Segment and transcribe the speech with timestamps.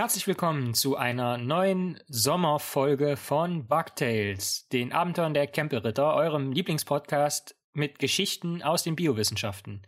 [0.00, 7.98] Herzlich willkommen zu einer neuen Sommerfolge von Bugtails, den Abenteuern der Campelritter, eurem Lieblingspodcast mit
[7.98, 9.86] Geschichten aus den Biowissenschaften.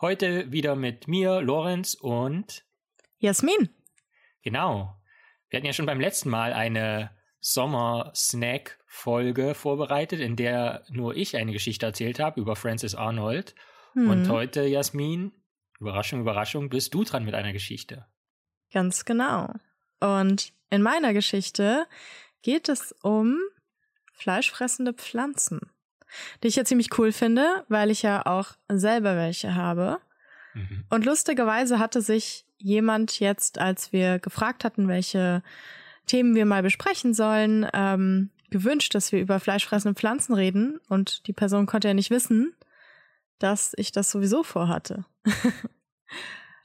[0.00, 2.64] Heute wieder mit mir, Lorenz und
[3.18, 3.70] Jasmin.
[4.42, 4.94] Genau.
[5.48, 7.10] Wir hatten ja schon beim letzten Mal eine
[7.40, 13.56] Sommer-Snack-Folge vorbereitet, in der nur ich eine Geschichte erzählt habe über Francis Arnold.
[13.94, 14.10] Hm.
[14.10, 15.32] Und heute, Jasmin,
[15.80, 18.06] Überraschung, Überraschung, bist du dran mit einer Geschichte.
[18.72, 19.52] Ganz genau.
[20.00, 21.86] Und in meiner Geschichte
[22.42, 23.38] geht es um
[24.12, 25.60] fleischfressende Pflanzen
[26.42, 30.00] die ich ja ziemlich cool finde, weil ich ja auch selber welche habe.
[30.54, 30.84] Mhm.
[30.90, 35.42] Und lustigerweise hatte sich jemand jetzt, als wir gefragt hatten, welche
[36.06, 40.80] Themen wir mal besprechen sollen, ähm, gewünscht, dass wir über fleischfressende Pflanzen reden.
[40.88, 42.54] Und die Person konnte ja nicht wissen,
[43.38, 45.04] dass ich das sowieso vorhatte.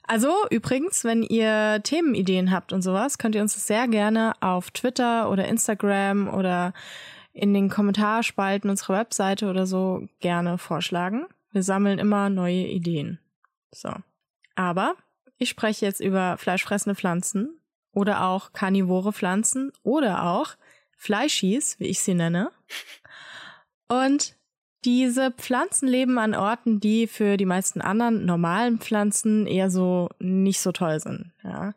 [0.06, 4.70] also übrigens, wenn ihr Themenideen habt und sowas, könnt ihr uns das sehr gerne auf
[4.70, 6.72] Twitter oder Instagram oder
[7.32, 11.26] in den Kommentarspalten unserer Webseite oder so gerne vorschlagen.
[11.52, 13.18] Wir sammeln immer neue Ideen.
[13.72, 13.90] So.
[14.54, 14.94] Aber
[15.38, 17.60] ich spreche jetzt über fleischfressende Pflanzen
[17.92, 20.56] oder auch karnivore Pflanzen oder auch
[20.96, 22.50] Fleischis, wie ich sie nenne.
[23.88, 24.34] Und
[24.84, 30.60] diese Pflanzen leben an Orten, die für die meisten anderen normalen Pflanzen eher so nicht
[30.60, 31.32] so toll sind.
[31.42, 31.74] Ja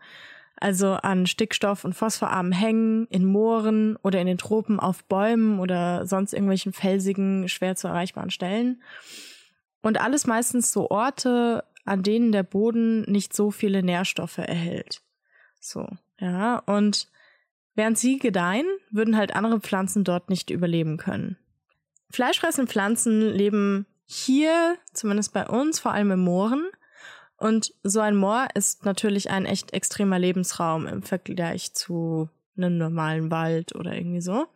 [0.59, 6.05] also an Stickstoff- und phosphorarmen Hängen, in Mooren oder in den Tropen auf Bäumen oder
[6.05, 8.81] sonst irgendwelchen felsigen, schwer zu erreichbaren Stellen.
[9.81, 15.01] Und alles meistens so Orte, an denen der Boden nicht so viele Nährstoffe erhält.
[15.59, 15.87] So,
[16.19, 17.07] ja, und
[17.75, 21.37] während sie gedeihen, würden halt andere Pflanzen dort nicht überleben können.
[22.11, 26.67] Fleischfressende Pflanzen leben hier, zumindest bei uns, vor allem in Mooren
[27.39, 33.31] und so ein Moor ist natürlich ein echt extremer Lebensraum im Vergleich zu einem normalen
[33.31, 34.47] Wald oder irgendwie so.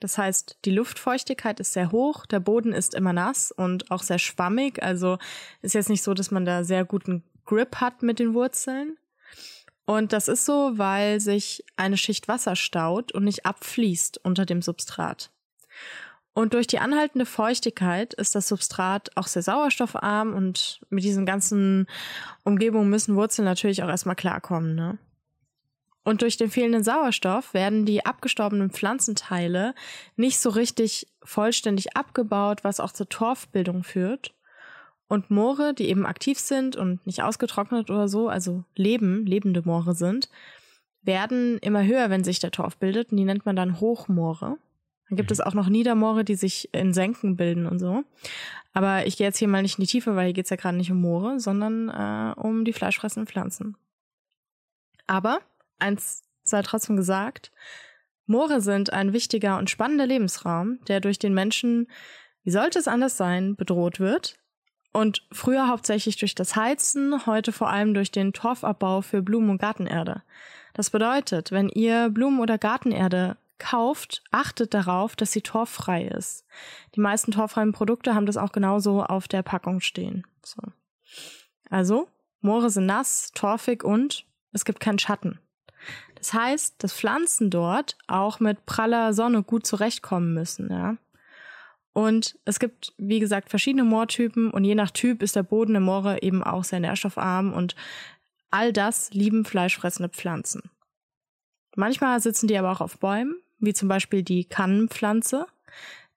[0.00, 4.18] Das heißt, die Luftfeuchtigkeit ist sehr hoch, der Boden ist immer nass und auch sehr
[4.18, 4.82] schwammig.
[4.82, 5.18] Also
[5.62, 8.98] ist jetzt nicht so, dass man da sehr guten Grip hat mit den Wurzeln.
[9.86, 14.60] Und das ist so, weil sich eine Schicht Wasser staut und nicht abfließt unter dem
[14.60, 15.30] Substrat.
[16.34, 21.86] Und durch die anhaltende Feuchtigkeit ist das Substrat auch sehr sauerstoffarm und mit diesen ganzen
[22.42, 24.74] Umgebungen müssen Wurzeln natürlich auch erstmal klarkommen.
[24.74, 24.98] Ne?
[26.02, 29.74] Und durch den fehlenden Sauerstoff werden die abgestorbenen Pflanzenteile
[30.16, 34.34] nicht so richtig vollständig abgebaut, was auch zur Torfbildung führt.
[35.06, 39.94] Und Moore, die eben aktiv sind und nicht ausgetrocknet oder so, also leben, lebende Moore
[39.94, 40.28] sind,
[41.02, 43.10] werden immer höher, wenn sich der Torf bildet.
[43.12, 44.58] Und die nennt man dann Hochmoore.
[45.08, 45.34] Dann gibt mhm.
[45.34, 48.04] es auch noch Niedermoore, die sich in Senken bilden und so.
[48.72, 50.56] Aber ich gehe jetzt hier mal nicht in die Tiefe, weil hier geht es ja
[50.56, 53.76] gerade nicht um Moore, sondern äh, um die fleischfressenden Pflanzen.
[55.06, 55.40] Aber
[55.78, 57.52] eins sei trotzdem gesagt,
[58.26, 61.88] Moore sind ein wichtiger und spannender Lebensraum, der durch den Menschen,
[62.42, 64.38] wie sollte es anders sein, bedroht wird.
[64.92, 69.60] Und früher hauptsächlich durch das Heizen, heute vor allem durch den Torfabbau für Blumen- und
[69.60, 70.22] Gartenerde.
[70.72, 76.44] Das bedeutet, wenn ihr Blumen- oder Gartenerde kauft, achtet darauf, dass sie torffrei ist.
[76.94, 80.26] Die meisten torffreien Produkte haben das auch genauso auf der Packung stehen.
[80.44, 80.60] So.
[81.70, 82.08] Also,
[82.40, 85.38] Moore sind nass, torfig und es gibt keinen Schatten.
[86.14, 90.96] Das heißt, dass Pflanzen dort auch mit praller Sonne gut zurechtkommen müssen, ja.
[91.92, 95.84] Und es gibt, wie gesagt, verschiedene Moortypen und je nach Typ ist der Boden im
[95.84, 97.76] Moore eben auch sehr nährstoffarm und
[98.50, 100.70] all das lieben fleischfressende Pflanzen.
[101.76, 105.46] Manchmal sitzen die aber auch auf Bäumen wie zum Beispiel die Kannenpflanze.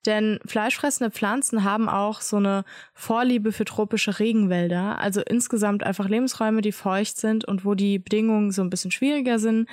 [0.06, 2.64] Denn fleischfressende Pflanzen haben auch so eine
[2.94, 8.52] Vorliebe für tropische Regenwälder, also insgesamt einfach Lebensräume, die feucht sind und wo die Bedingungen
[8.52, 9.68] so ein bisschen schwieriger sind,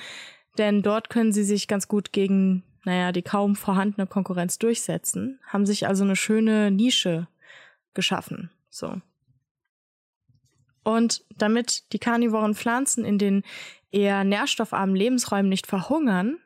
[0.58, 5.64] denn dort können sie sich ganz gut gegen, naja, die kaum vorhandene Konkurrenz durchsetzen, haben
[5.64, 7.28] sich also eine schöne Nische
[7.94, 9.00] geschaffen, so.
[10.82, 13.42] Und damit die karnivoren Pflanzen in den
[13.90, 16.38] eher nährstoffarmen Lebensräumen nicht verhungern,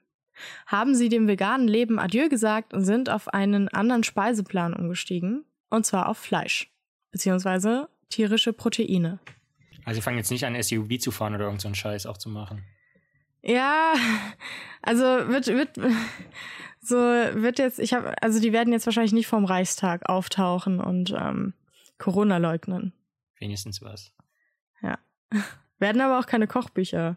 [0.67, 5.87] haben sie dem veganen Leben Adieu gesagt und sind auf einen anderen Speiseplan umgestiegen, und
[5.87, 6.71] zwar auf Fleisch,
[7.11, 9.19] beziehungsweise tierische Proteine.
[9.85, 12.29] Also sie fangen jetzt nicht an, SUV zu fahren oder irgendeinen so Scheiß auch zu
[12.29, 12.65] machen.
[13.43, 13.95] Ja,
[14.83, 15.79] also wird, wird,
[16.83, 21.15] so wird jetzt, ich habe, also die werden jetzt wahrscheinlich nicht vom Reichstag auftauchen und
[21.17, 21.55] ähm,
[21.99, 22.93] Corona leugnen.
[23.39, 24.13] Wenigstens was.
[24.83, 24.99] Ja.
[25.79, 27.17] Werden aber auch keine Kochbücher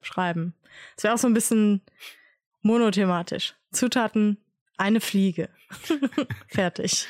[0.00, 0.54] schreiben.
[0.96, 1.82] Es wäre auch so ein bisschen
[2.62, 3.54] Monothematisch.
[3.72, 4.38] Zutaten,
[4.76, 5.48] eine Fliege.
[6.48, 7.06] Fertig.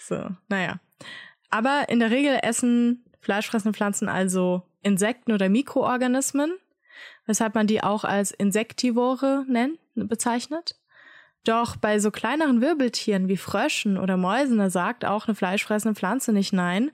[0.00, 0.80] so, naja.
[1.50, 6.56] Aber in der Regel essen fleischfressende Pflanzen also Insekten oder Mikroorganismen,
[7.26, 10.76] weshalb man die auch als Insektivore nennt, bezeichnet.
[11.44, 16.32] Doch bei so kleineren Wirbeltieren wie Fröschen oder Mäusen, da sagt auch eine fleischfressende Pflanze
[16.32, 16.90] nicht nein,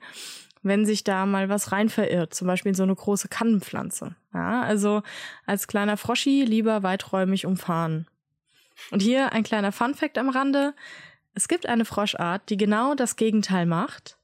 [0.61, 4.15] wenn sich da mal was rein verirrt, zum Beispiel in so eine große Kannenpflanze.
[4.33, 5.01] Ja, also
[5.45, 8.07] als kleiner Froschi lieber weiträumig umfahren.
[8.91, 10.73] Und hier ein kleiner Funfact am Rande.
[11.33, 14.17] Es gibt eine Froschart, die genau das Gegenteil macht.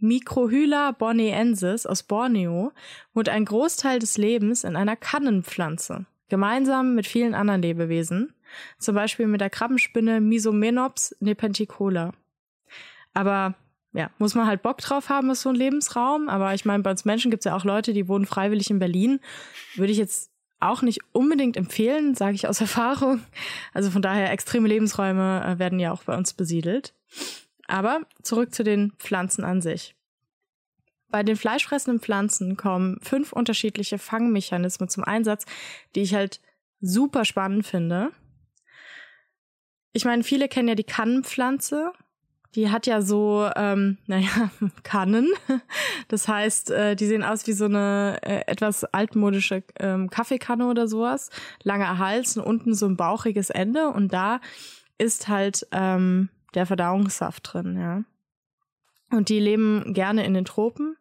[0.00, 2.72] Microhyla borneensis aus Borneo
[3.14, 8.32] wohnt ein Großteil des Lebens in einer Kannenpflanze, gemeinsam mit vielen anderen Lebewesen,
[8.78, 12.12] zum Beispiel mit der Krabbenspinne Misomenops nepenticola.
[13.12, 13.54] Aber
[13.92, 16.28] ja, muss man halt Bock drauf haben, ist so ein Lebensraum.
[16.28, 18.78] Aber ich meine, bei uns Menschen gibt es ja auch Leute, die wohnen freiwillig in
[18.78, 19.20] Berlin.
[19.76, 20.30] Würde ich jetzt
[20.60, 23.22] auch nicht unbedingt empfehlen, sage ich aus Erfahrung.
[23.72, 26.94] Also von daher, extreme Lebensräume äh, werden ja auch bei uns besiedelt.
[27.66, 29.94] Aber zurück zu den Pflanzen an sich.
[31.10, 35.46] Bei den fleischfressenden Pflanzen kommen fünf unterschiedliche Fangmechanismen zum Einsatz,
[35.94, 36.40] die ich halt
[36.80, 38.10] super spannend finde.
[39.92, 41.92] Ich meine, viele kennen ja die Kannenpflanze.
[42.54, 44.50] Die hat ja so, ähm, naja,
[44.82, 45.28] Kannen.
[46.08, 50.88] Das heißt, äh, die sehen aus wie so eine äh, etwas altmodische ähm, Kaffeekanne oder
[50.88, 51.30] sowas.
[51.62, 53.88] Langer Hals und unten so ein bauchiges Ende.
[53.88, 54.40] Und da
[54.96, 58.04] ist halt ähm, der Verdauungssaft drin, ja.
[59.10, 60.96] Und die leben gerne in den Tropen.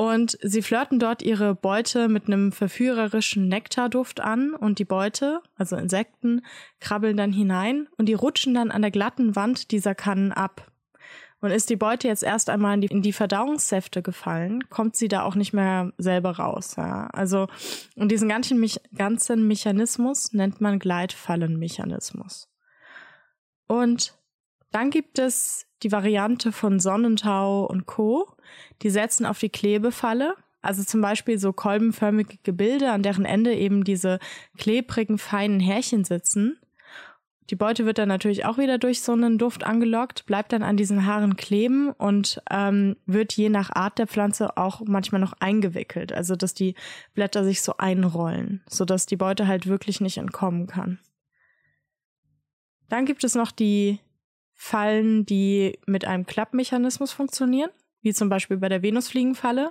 [0.00, 5.74] Und sie flirten dort ihre Beute mit einem verführerischen Nektarduft an und die Beute, also
[5.74, 6.42] Insekten,
[6.78, 10.70] krabbeln dann hinein und die rutschen dann an der glatten Wand dieser Kannen ab.
[11.40, 15.08] Und ist die Beute jetzt erst einmal in die, in die Verdauungssäfte gefallen, kommt sie
[15.08, 16.76] da auch nicht mehr selber raus.
[16.76, 17.08] Ja.
[17.08, 17.48] Also,
[17.96, 18.64] und diesen ganzen,
[18.96, 22.48] ganzen Mechanismus nennt man Gleitfallenmechanismus.
[23.66, 24.17] Und
[24.70, 28.28] dann gibt es die Variante von Sonnentau und Co.
[28.82, 30.34] Die setzen auf die Klebefalle.
[30.60, 34.18] Also zum Beispiel so kolbenförmige Gebilde, an deren Ende eben diese
[34.56, 36.58] klebrigen, feinen Härchen sitzen.
[37.50, 40.76] Die Beute wird dann natürlich auch wieder durch so einen Duft angelockt, bleibt dann an
[40.76, 46.12] diesen Haaren kleben und ähm, wird je nach Art der Pflanze auch manchmal noch eingewickelt.
[46.12, 46.74] Also dass die
[47.14, 50.98] Blätter sich so einrollen, sodass die Beute halt wirklich nicht entkommen kann.
[52.90, 54.00] Dann gibt es noch die
[54.60, 57.70] Fallen, die mit einem Klappmechanismus funktionieren,
[58.02, 59.70] wie zum Beispiel bei der Venusfliegenfalle.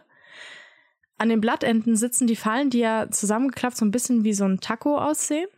[1.18, 4.62] An den Blattenden sitzen die Fallen, die ja zusammengeklappt so ein bisschen wie so ein
[4.62, 5.50] Taco aussehen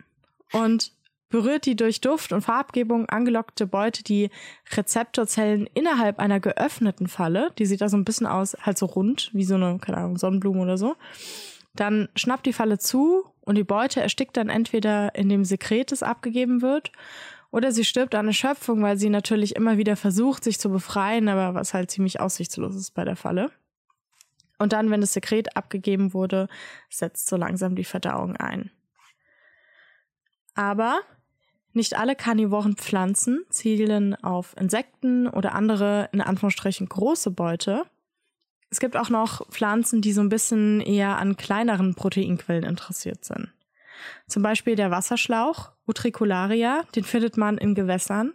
[0.52, 0.94] und
[1.30, 4.32] berührt die durch Duft und Farbgebung angelockte Beute die
[4.76, 7.52] Rezeptorzellen innerhalb einer geöffneten Falle.
[7.60, 10.18] Die sieht da so ein bisschen aus, halt so rund, wie so eine, keine Ahnung,
[10.18, 10.96] Sonnenblume oder so.
[11.76, 16.02] Dann schnappt die Falle zu und die Beute erstickt dann entweder in dem Sekret, das
[16.02, 16.92] abgegeben wird,
[17.52, 21.56] oder sie stirbt an Erschöpfung, weil sie natürlich immer wieder versucht, sich zu befreien, aber
[21.56, 23.52] was halt ziemlich aussichtslos ist bei der Falle.
[24.60, 26.48] Und dann, wenn das Sekret abgegeben wurde,
[26.90, 28.72] setzt so langsam die Verdauung ein.
[30.54, 31.00] Aber
[31.74, 37.84] nicht alle karnivoren Pflanzen zielen auf Insekten oder andere, in Anführungsstrichen, große Beute.
[38.70, 43.50] Es gibt auch noch Pflanzen, die so ein bisschen eher an kleineren Proteinquellen interessiert sind.
[44.28, 48.34] Zum Beispiel der Wasserschlauch, Utricularia, den findet man in Gewässern.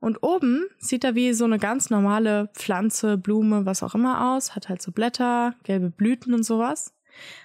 [0.00, 4.56] Und oben sieht er wie so eine ganz normale Pflanze, Blume, was auch immer aus,
[4.56, 6.92] hat halt so Blätter, gelbe Blüten und sowas.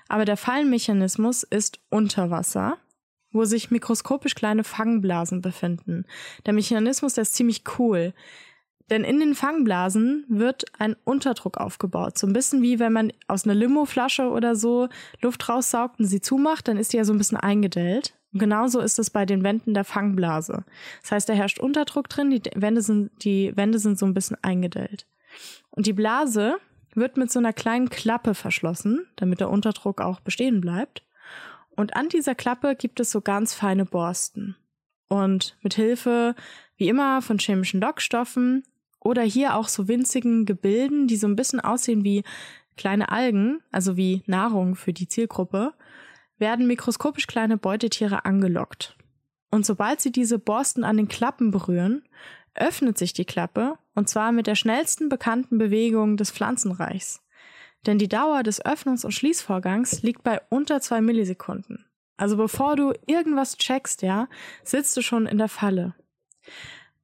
[0.07, 2.77] Aber der Fallenmechanismus ist unter Wasser,
[3.31, 6.05] wo sich mikroskopisch kleine Fangblasen befinden.
[6.45, 8.13] Der Mechanismus, der ist ziemlich cool.
[8.89, 12.17] Denn in den Fangblasen wird ein Unterdruck aufgebaut.
[12.17, 14.87] So ein bisschen wie wenn man aus einer Limoflasche oder so
[15.21, 18.13] Luft raussaugt und sie zumacht, dann ist die ja so ein bisschen eingedellt.
[18.31, 20.63] Und genauso ist es bei den Wänden der Fangblase.
[21.01, 24.37] Das heißt, da herrscht Unterdruck drin, die Wände sind, die Wände sind so ein bisschen
[24.41, 25.05] eingedellt.
[25.69, 26.57] Und die Blase
[26.95, 31.03] wird mit so einer kleinen Klappe verschlossen, damit der Unterdruck auch bestehen bleibt.
[31.75, 34.55] Und an dieser Klappe gibt es so ganz feine Borsten.
[35.09, 36.35] Und mit Hilfe,
[36.75, 38.63] wie immer, von chemischen Lockstoffen
[39.07, 42.23] oder hier auch so winzigen Gebilden, die so ein bisschen aussehen wie
[42.75, 45.73] kleine Algen, also wie Nahrung für die Zielgruppe,
[46.37, 48.97] werden mikroskopisch kleine Beutetiere angelockt.
[49.49, 52.03] Und sobald sie diese Borsten an den Klappen berühren,
[52.53, 57.23] öffnet sich die Klappe, und zwar mit der schnellsten bekannten Bewegung des Pflanzenreichs.
[57.85, 61.85] Denn die Dauer des Öffnungs- und Schließvorgangs liegt bei unter zwei Millisekunden.
[62.17, 64.27] Also bevor du irgendwas checkst, ja,
[64.63, 65.95] sitzt du schon in der Falle.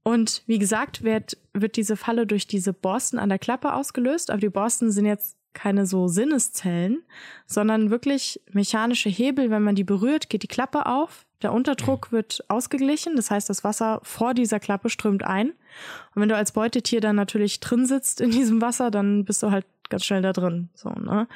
[0.03, 4.41] Und wie gesagt, wird, wird diese Falle durch diese Borsten an der Klappe ausgelöst, aber
[4.41, 7.03] die Borsten sind jetzt keine so Sinneszellen,
[7.45, 9.49] sondern wirklich mechanische Hebel.
[9.49, 13.63] Wenn man die berührt, geht die Klappe auf, der Unterdruck wird ausgeglichen, das heißt, das
[13.63, 15.49] Wasser vor dieser Klappe strömt ein.
[15.49, 19.51] Und wenn du als Beutetier dann natürlich drin sitzt in diesem Wasser, dann bist du
[19.51, 20.69] halt ganz schnell da drin.
[20.73, 21.27] So, ne?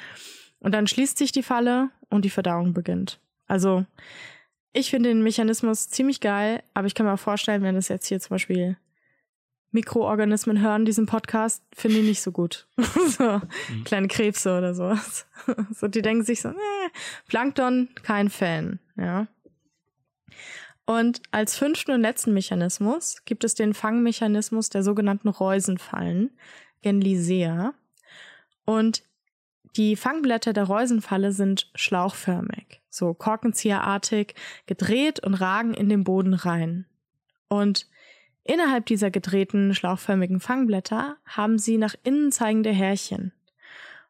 [0.59, 3.19] Und dann schließt sich die Falle und die Verdauung beginnt.
[3.47, 3.85] Also
[4.77, 8.07] ich finde den Mechanismus ziemlich geil, aber ich kann mir auch vorstellen, wenn das jetzt
[8.07, 8.77] hier zum Beispiel
[9.71, 12.67] Mikroorganismen hören, diesen Podcast, finde ich nicht so gut.
[13.17, 13.83] so, mhm.
[13.83, 15.25] kleine Krebse oder sowas.
[15.71, 16.89] so, die denken sich so, nee,
[17.27, 19.27] Plankton, kein Fan, ja.
[20.85, 26.31] Und als fünften und letzten Mechanismus gibt es den Fangmechanismus der sogenannten Reusenfallen,
[26.81, 27.73] Genlisea.
[28.63, 29.03] Und
[29.75, 34.35] die Fangblätter der Reusenfalle sind schlauchförmig, so korkenzieherartig,
[34.65, 36.85] gedreht und ragen in den Boden rein.
[37.47, 37.87] Und
[38.43, 43.31] innerhalb dieser gedrehten, schlauchförmigen Fangblätter haben sie nach innen zeigende Härchen.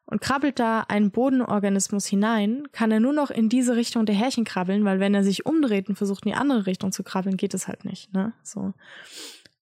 [0.06, 4.44] Und krabbelt da ein Bodenorganismus hinein, kann er nur noch in diese Richtung der Härchen
[4.44, 7.52] krabbeln, weil wenn er sich umdreht und versucht in die andere Richtung zu krabbeln, geht
[7.52, 8.32] es halt nicht, ne?
[8.42, 8.72] So.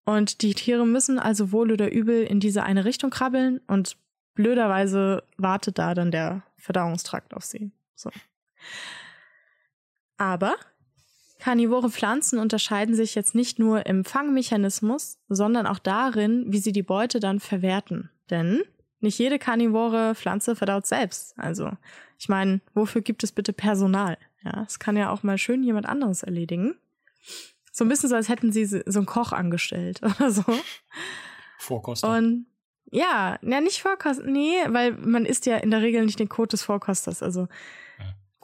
[0.05, 3.97] Und die Tiere müssen also wohl oder übel in diese eine Richtung krabbeln und
[4.37, 7.73] blöderweise wartet da dann der Verdauungstrakt auf sie.
[7.97, 8.11] So.
[10.19, 10.57] Aber
[11.39, 16.83] karnivore Pflanzen unterscheiden sich jetzt nicht nur im Fangmechanismus, sondern auch darin, wie sie die
[16.83, 18.11] Beute dann verwerten.
[18.31, 18.63] Denn
[19.01, 21.39] nicht jede karnivore Pflanze verdaut selbst.
[21.39, 21.71] Also,
[22.19, 24.17] ich meine, wofür gibt es bitte Personal?
[24.43, 26.75] Ja, es kann ja auch mal schön jemand anderes erledigen.
[27.73, 30.45] So ein bisschen so, als hätten sie so einen Koch angestellt oder so.
[31.59, 32.17] Vorkoster.
[32.17, 32.47] Und
[32.91, 34.25] ja, ja, nicht Vorkoster.
[34.25, 37.23] Nee, weil man isst ja in der Regel nicht den Code des Vorkosters.
[37.23, 37.49] Also.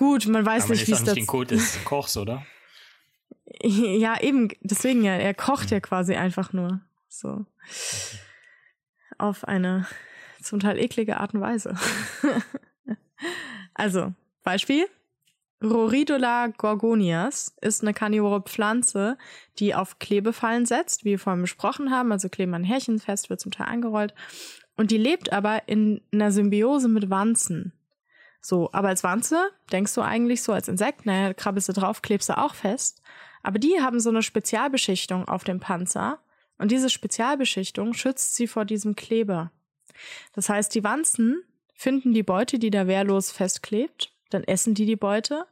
[0.02, 1.14] Gut, man weiß Aber nicht, wie es das.
[1.14, 2.44] den Code des Kochs, oder?
[3.62, 4.49] ja, eben.
[4.61, 5.12] Deswegen ja.
[5.12, 6.80] Er kocht ja quasi einfach nur.
[7.09, 7.47] So.
[9.16, 9.87] Auf eine
[10.42, 11.76] zum Teil eklige Art und Weise.
[13.75, 14.87] also, Beispiel.
[15.62, 19.16] Roridola gorgonias ist eine karnivore Pflanze,
[19.61, 22.11] die auf Klebefallen setzt, wie wir vorhin besprochen haben.
[22.11, 24.14] Also kleben an Härchen fest, wird zum Teil eingerollt.
[24.75, 27.73] Und die lebt aber in einer Symbiose mit Wanzen.
[28.43, 32.29] So, aber als Wanze denkst du eigentlich so als Insekt, naja, krabbelst du drauf, klebst
[32.29, 33.01] du auch fest.
[33.43, 36.19] Aber die haben so eine Spezialbeschichtung auf dem Panzer.
[36.59, 39.53] Und diese Spezialbeschichtung schützt sie vor diesem Kleber.
[40.33, 41.43] Das heißt, die Wanzen
[41.75, 45.47] finden die Beute, die da wehrlos festklebt, dann essen die die Beute,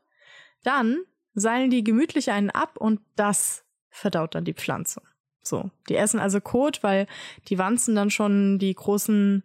[0.63, 0.99] dann
[1.35, 5.03] seilen die gemütlich einen ab und das verdaut dann die Pflanze.
[5.43, 7.07] So, die essen also Kot, weil
[7.49, 9.43] die Wanzen dann schon die großen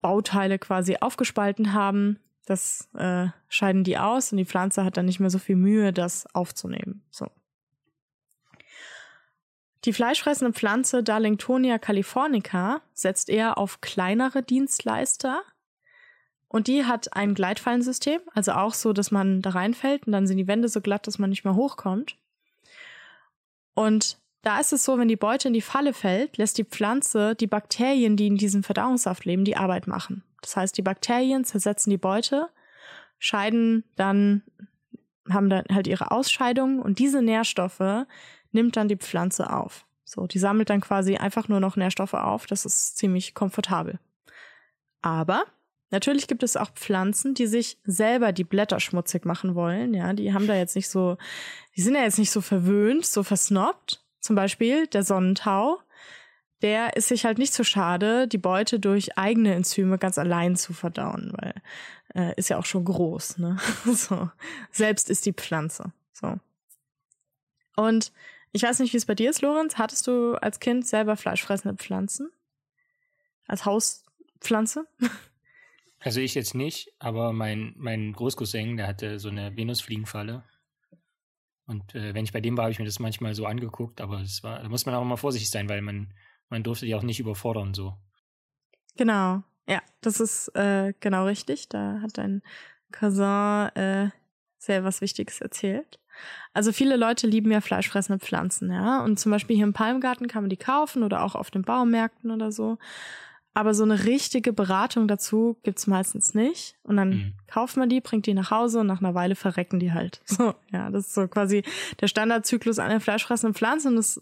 [0.00, 2.18] Bauteile quasi aufgespalten haben.
[2.46, 5.92] Das äh, scheiden die aus und die Pflanze hat dann nicht mehr so viel Mühe,
[5.92, 7.04] das aufzunehmen.
[7.10, 7.28] So.
[9.84, 15.42] Die fleischfressende Pflanze Darlingtonia californica setzt eher auf kleinere Dienstleister
[16.48, 20.36] und die hat ein Gleitfallensystem, also auch so, dass man da reinfällt und dann sind
[20.36, 22.16] die Wände so glatt, dass man nicht mehr hochkommt.
[23.74, 27.34] Und da ist es so, wenn die Beute in die Falle fällt, lässt die Pflanze
[27.34, 30.22] die Bakterien, die in diesem Verdauungssaft leben, die Arbeit machen.
[30.42, 32.48] Das heißt, die Bakterien zersetzen die Beute,
[33.18, 34.42] scheiden dann,
[35.30, 38.06] haben dann halt ihre Ausscheidungen und diese Nährstoffe
[38.50, 39.86] nimmt dann die Pflanze auf.
[40.04, 42.46] So, die sammelt dann quasi einfach nur noch Nährstoffe auf.
[42.46, 43.98] Das ist ziemlich komfortabel.
[45.00, 45.44] Aber
[45.90, 49.94] natürlich gibt es auch Pflanzen, die sich selber die Blätter schmutzig machen wollen.
[49.94, 51.16] Ja, die haben da jetzt nicht so,
[51.76, 54.04] die sind ja jetzt nicht so verwöhnt, so versnobbt.
[54.20, 55.80] Zum Beispiel der Sonnentau.
[56.62, 60.72] Der ist sich halt nicht so schade, die Beute durch eigene Enzyme ganz allein zu
[60.72, 61.54] verdauen, weil
[62.14, 63.58] äh, ist ja auch schon groß, ne?
[63.84, 64.30] so.
[64.70, 65.92] Selbst ist die Pflanze.
[66.12, 66.38] So.
[67.76, 68.12] Und
[68.52, 69.76] ich weiß nicht, wie es bei dir ist, Lorenz.
[69.78, 72.30] Hattest du als Kind selber fleischfressende Pflanzen?
[73.46, 74.86] Als Hauspflanze?
[76.04, 80.42] Also ich jetzt nicht, aber mein, mein Großcousin, der hatte so eine Venusfliegenfalle.
[81.66, 84.18] Und äh, wenn ich bei dem war, habe ich mir das manchmal so angeguckt, aber
[84.18, 86.12] das war, da muss man auch immer vorsichtig sein, weil man,
[86.52, 87.94] man durfte die auch nicht überfordern so.
[88.96, 91.68] Genau, ja, das ist äh, genau richtig.
[91.70, 92.42] Da hat dein
[92.92, 94.10] Cousin äh,
[94.58, 95.98] sehr was Wichtiges erzählt.
[96.52, 99.02] Also viele Leute lieben ja fleischfressende Pflanzen, ja.
[99.02, 102.30] Und zum Beispiel hier im Palmgarten kann man die kaufen oder auch auf den Baumärkten
[102.30, 102.78] oder so.
[103.54, 106.76] Aber so eine richtige Beratung dazu gibt's meistens nicht.
[106.82, 107.32] Und dann mhm.
[107.46, 110.20] kauft man die, bringt die nach Hause und nach einer Weile verrecken die halt.
[110.26, 111.62] So, ja, das ist so quasi
[112.00, 114.20] der Standardzyklus einer fleischfressenden Pflanze und das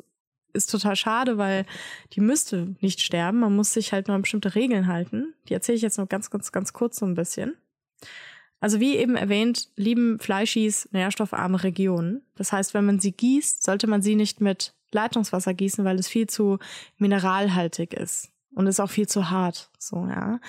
[0.52, 1.66] ist total schade, weil
[2.12, 3.40] die müsste nicht sterben.
[3.40, 5.34] Man muss sich halt nur an bestimmte Regeln halten.
[5.48, 7.54] Die erzähle ich jetzt noch ganz, ganz, ganz kurz so ein bisschen.
[8.60, 12.22] Also wie eben erwähnt, lieben Fleischis nährstoffarme Regionen.
[12.36, 16.08] Das heißt, wenn man sie gießt, sollte man sie nicht mit Leitungswasser gießen, weil es
[16.08, 16.58] viel zu
[16.98, 19.70] mineralhaltig ist und ist auch viel zu hart.
[19.78, 20.40] So, ja.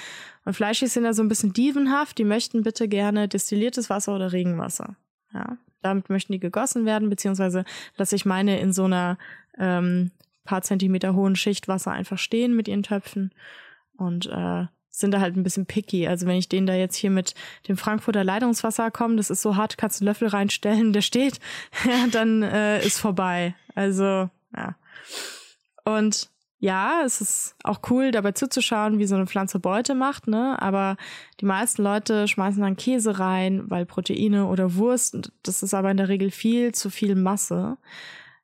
[0.44, 4.34] Und Fleischis sind ja so ein bisschen dievenhaft, die möchten bitte gerne destilliertes Wasser oder
[4.34, 4.96] Regenwasser.
[5.34, 5.58] Ja.
[5.82, 7.66] Damit möchten die gegossen werden, beziehungsweise
[7.98, 9.18] lasse ich meine in so einer
[9.58, 10.12] ähm,
[10.44, 13.32] paar Zentimeter hohen Schicht Wasser einfach stehen mit ihren Töpfen.
[13.98, 16.08] Und äh, sind da halt ein bisschen picky.
[16.08, 17.34] Also wenn ich denen da jetzt hier mit
[17.68, 21.40] dem Frankfurter Leitungswasser komme, das ist so hart, kannst du einen Löffel reinstellen, der steht,
[21.86, 23.56] ja, dann äh, ist vorbei.
[23.76, 24.76] Also, ja.
[25.84, 26.30] Und
[26.62, 30.62] ja, es ist auch cool, dabei zuzuschauen, wie so eine Pflanze Beute macht, ne?
[30.62, 30.96] Aber
[31.40, 35.98] die meisten Leute schmeißen dann Käse rein, weil Proteine oder Wurst, das ist aber in
[35.98, 37.78] der Regel viel zu viel Masse.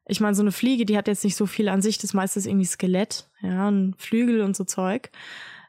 [0.08, 2.40] Ich meine, so eine Fliege, die hat jetzt nicht so viel an sich, das meiste
[2.40, 5.12] ist irgendwie Skelett, ja, ein Flügel und so Zeug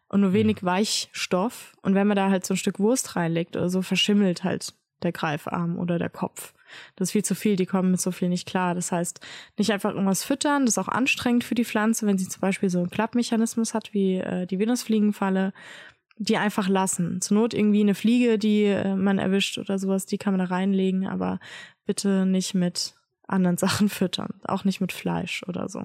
[0.09, 0.67] und nur wenig mhm.
[0.67, 1.76] Weichstoff.
[1.83, 5.12] Und wenn man da halt so ein Stück Wurst reinlegt oder so, verschimmelt halt der
[5.12, 6.55] Greifarm oder der Kopf.
[6.96, 8.75] Das ist viel zu viel, die kommen mit so viel nicht klar.
[8.75, 9.20] Das heißt,
[9.56, 12.70] nicht einfach irgendwas füttern, das ist auch anstrengend für die Pflanze, wenn sie zum Beispiel
[12.70, 15.52] so einen Klappmechanismus hat, wie äh, die Venusfliegenfalle,
[16.18, 17.20] die einfach lassen.
[17.20, 20.54] Zur Not irgendwie eine Fliege, die äh, man erwischt oder sowas, die kann man da
[20.54, 21.38] reinlegen, aber
[21.87, 22.94] bitte nicht mit
[23.26, 25.84] anderen Sachen füttern, auch nicht mit Fleisch oder so.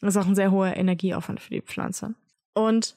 [0.00, 2.14] Das ist auch ein sehr hoher Energieaufwand für die Pflanze.
[2.54, 2.96] Und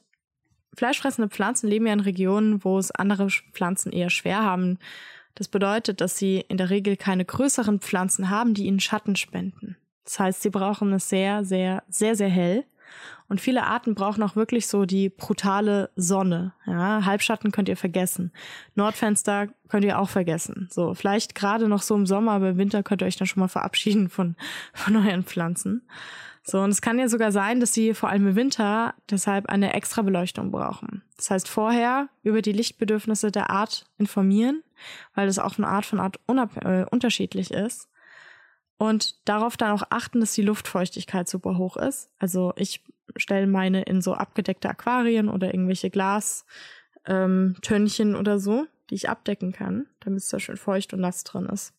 [0.75, 4.77] fleischfressende Pflanzen leben ja in Regionen, wo es andere Pflanzen eher schwer haben.
[5.35, 9.77] Das bedeutet, dass sie in der Regel keine größeren Pflanzen haben, die ihnen Schatten spenden.
[10.05, 12.63] Das heißt, sie brauchen es sehr, sehr, sehr, sehr hell.
[13.27, 16.53] Und viele Arten brauchen auch wirklich so die brutale Sonne.
[16.67, 18.31] Ja, Halbschatten könnt ihr vergessen.
[18.75, 20.67] Nordfenster könnt ihr auch vergessen.
[20.71, 23.41] So, vielleicht gerade noch so im Sommer, aber im Winter könnt ihr euch dann schon
[23.41, 24.35] mal verabschieden von,
[24.73, 25.81] von euren Pflanzen.
[26.47, 29.73] So, und es kann ja sogar sein, dass sie vor allem im Winter deshalb eine
[29.73, 31.01] extra Beleuchtung brauchen.
[31.17, 34.61] Das heißt, vorher über die Lichtbedürfnisse der Art informieren,
[35.15, 36.19] weil das auch von Art von Art
[36.63, 37.89] äh, unterschiedlich ist.
[38.77, 42.11] Und darauf dann auch achten, dass die Luftfeuchtigkeit super hoch ist.
[42.19, 42.83] Also ich
[43.15, 47.55] stelle meine in so abgedeckte Aquarien oder irgendwelche Glastönchen
[48.13, 51.47] ähm, oder so, die ich abdecken kann, damit es da schön feucht und nass drin
[51.47, 51.73] ist.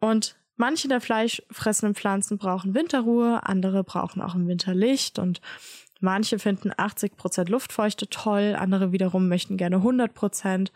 [0.00, 5.40] Und Manche der fleischfressenden Pflanzen brauchen Winterruhe, andere brauchen auch im Winter Licht und
[6.00, 10.70] manche finden 80% Luftfeuchte toll, andere wiederum möchten gerne 100%.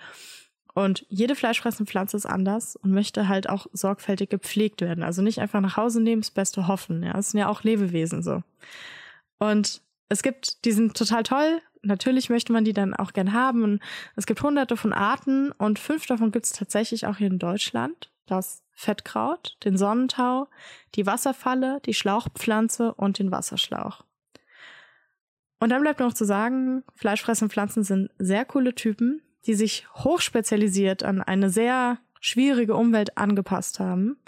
[0.75, 5.03] Und jede fleischfressende Pflanze ist anders und möchte halt auch sorgfältig gepflegt werden.
[5.03, 7.03] Also nicht einfach nach Hause nehmen, das Beste hoffen.
[7.03, 8.43] Ja, es sind ja auch Lebewesen so.
[9.39, 11.61] Und es gibt, die sind total toll.
[11.83, 13.81] Natürlich möchte man die dann auch gern haben.
[14.17, 18.11] Es gibt hunderte von Arten und fünf davon gibt es tatsächlich auch hier in Deutschland.
[18.29, 20.49] Das Fettkraut, den Sonnentau,
[20.95, 24.05] die Wasserfalle, die Schlauchpflanze und den Wasserschlauch.
[25.59, 31.03] Und dann bleibt noch zu sagen, fleischfressende Pflanzen sind sehr coole Typen, die sich hochspezialisiert
[31.03, 34.19] an eine sehr schwierige Umwelt angepasst haben.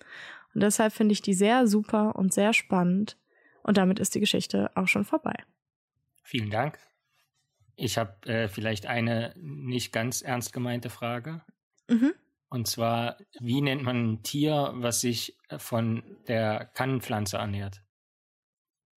[0.54, 3.16] Und deshalb finde ich die sehr super und sehr spannend.
[3.62, 5.36] Und damit ist die Geschichte auch schon vorbei.
[6.22, 6.78] Vielen Dank.
[7.76, 11.42] Ich habe äh, vielleicht eine nicht ganz ernst gemeinte Frage.
[11.88, 12.12] Mhm.
[12.50, 17.82] Und zwar, wie nennt man ein Tier, was sich von der Kannenpflanze ernährt?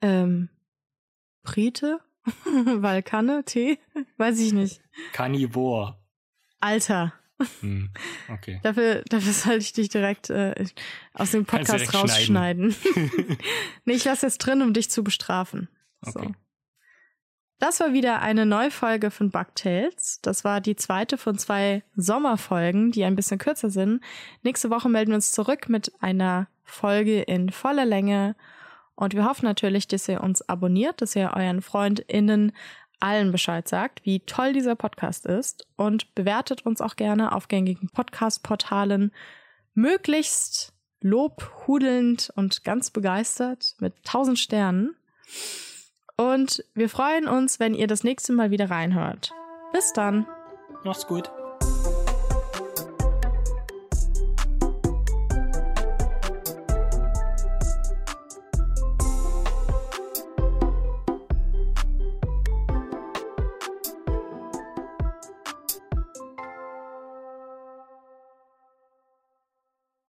[0.01, 0.49] Ähm,
[1.43, 1.99] Brite?
[2.45, 3.77] Weil Kanne, Tee?
[4.17, 4.81] Weiß ich nicht.
[5.11, 6.03] Kannibor.
[6.59, 7.13] Alter.
[7.59, 7.91] Hm,
[8.29, 8.59] okay.
[8.63, 10.65] Dafür, dafür sollte ich dich direkt äh,
[11.13, 12.75] aus dem Podcast rausschneiden.
[13.85, 15.69] nee, ich lasse jetzt drin, um dich zu bestrafen.
[16.01, 16.33] Okay.
[17.63, 20.19] Das war wieder eine Neufolge von Bugtails.
[20.21, 24.03] Das war die zweite von zwei Sommerfolgen, die ein bisschen kürzer sind.
[24.41, 28.35] Nächste Woche melden wir uns zurück mit einer Folge in voller Länge.
[28.95, 32.51] Und wir hoffen natürlich, dass ihr uns abonniert, dass ihr euren FreundInnen
[32.99, 37.87] allen Bescheid sagt, wie toll dieser Podcast ist und bewertet uns auch gerne auf gängigen
[37.87, 39.13] Podcast-Portalen
[39.73, 44.97] möglichst lobhudelnd und ganz begeistert mit tausend Sternen.
[46.17, 49.33] Und wir freuen uns, wenn ihr das nächste Mal wieder reinhört.
[49.71, 50.27] Bis dann.
[50.83, 51.31] Macht's gut.